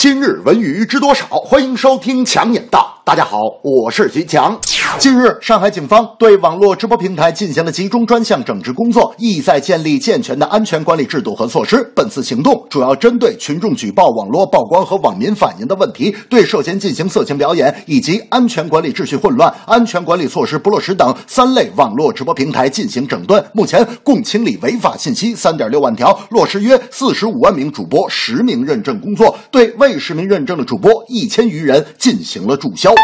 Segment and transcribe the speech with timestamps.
[0.00, 1.26] 今日文娱知多少？
[1.26, 2.97] 欢迎收听强眼道。
[3.08, 4.60] 大家好，我是徐强。
[4.98, 11.90] 近日，上海警方对网络直播平台进行了集中专项整治工作，意在建立健全的安全管理制度和措施。
[11.96, 23.42] 本次行动主要针对群众举报网络曝光和网民反映的问题，对涉嫌进行色情表演以及安全管理秩序混乱、安全管理措施不落实等三类网络直播平台进行整顿。
[23.54, 32.97] 目前共清理违法信息三点六万条，落实约四十五万名主播实名认证工作，对未实名认证的主播一千余人进行了注销。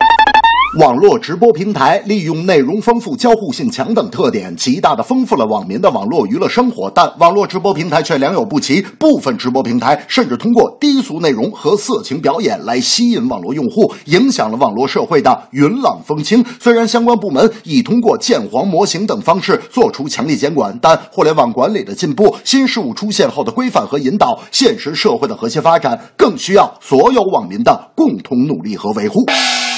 [0.81, 6.91] 网络直播平台利用内容丰富、交互性强等特点，极大地丰富了网民的网络娱乐生活。
[6.93, 16.45] 但网络直播平台却良莠不齐，部分直播平台甚至通过低俗内容和色情表演来吸引网络用户，影响了网络社会的云朗风轻。
[16.59, 29.25] 虽然相关部门已通过建黄模型等方式做出强力监管，但互联网管理的进步、新事物出现后的规范和引导、现实社会的和谐发展，更需要所有网民的共同努力和维护。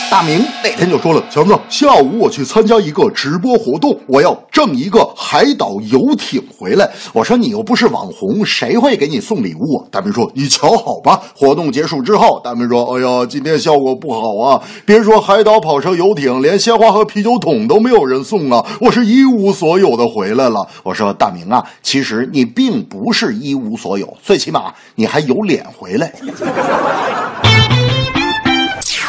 [0.09, 14.63] 大明那天就说了：“强子，下午我去参加一个直播活动，我要挣一个海岛游艇回来。”我说：“你又不是网红，谁会给你送礼物啊？”大明说：“你瞧好吧。”活动结束之后，大明说：“哎呀，今天效果不好啊！
[14.87, 18.65] 别说海岛跑车游艇，连鲜花和啤酒桶都没有人送啊！
[18.81, 26.13] 我是一无所有的回来了。”我说：“大明啊，其实你并不是一无所有，最起码你还有脸回来。”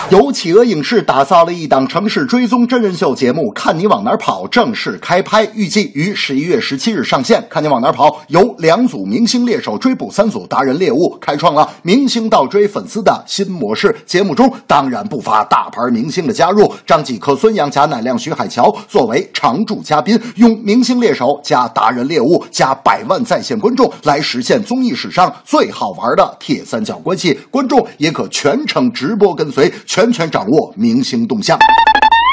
[0.09, 7.41] 由企鹅影视打造了一档城市追踪真人秀节目《看你往哪儿跑》正式开拍，预计于十一月十七日上线。
[7.49, 13.93] 《看你往哪儿跑》由两组明星猎手追捕三组达人猎物，开创了明星倒追粉丝的新模式。
[14.05, 27.37] 节目中当然不乏大牌明星的加入，张继科、孙杨、贾乃亮、徐海乔作为常驻嘉宾，用明星猎手加达人猎物加百万在线观众来实现综艺史上最好玩的铁三角关系。
[27.51, 29.69] 观众也可全程直播跟随。
[29.97, 31.57] 全权掌握明星动向，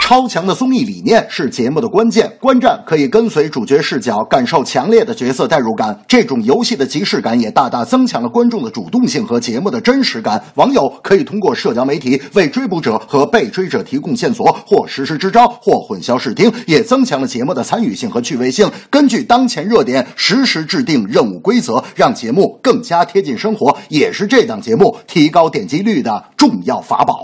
[0.07, 2.31] 超强的综艺理念是节目的关键。
[2.39, 5.99] 观战可以跟随主角视角，感受强烈的角色代入感。
[6.07, 10.45] 这种游戏的即视感也大大增强了观众的主动性和节目的真实感。
[10.57, 18.71] 网友可以通过社交媒体为追捕者和被追者提供线索，或实时支招，或混淆视听，也增强了节目的参与性和趣味性。
[18.91, 27.15] 根据当前热点，实时制定任务规则，让节目更加贴近生活，也是这档节目提高点击率的重要法宝。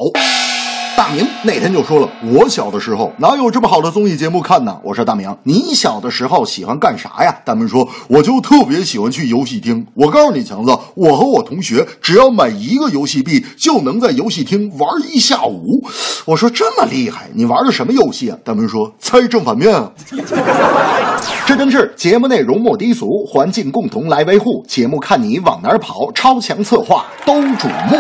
[1.01, 4.79] 大明那天就说了，我小的时候哪有这么好的综艺节目看呢？
[4.85, 7.35] 我说大明，你小的时候喜欢干啥呀？
[7.43, 9.87] 大明说，我就特别喜欢去游戏厅。
[9.95, 15.65] 我告诉你，强子，我和我同学只要买一个游戏币，就能在游戏厅玩一下午。
[16.27, 18.37] 我说这么厉害，你玩的什么游戏啊？
[18.45, 19.91] 大明说，猜正反面啊。
[21.47, 24.63] 这真是节目内容莫低俗，环境共同来维护。
[24.69, 27.97] 节目看你往哪儿跑，超强策划都瞩目。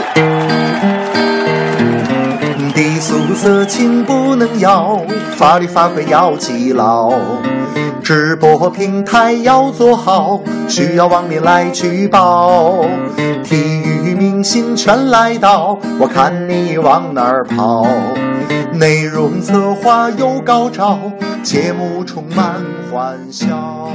[3.42, 5.00] 色情不能要，
[5.34, 7.10] 法律法规要记牢。
[8.02, 12.84] 直播平台要做好，需要网民来举报。
[13.42, 17.86] 体育明星全来到，我看你往哪儿跑。
[18.74, 20.98] 内容策划有高招，
[21.42, 22.56] 节目充满
[22.92, 23.88] 欢笑。